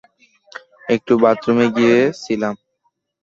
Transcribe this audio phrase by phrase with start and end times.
[0.89, 2.55] একটু বাথরুমে গিয়েছিলাম।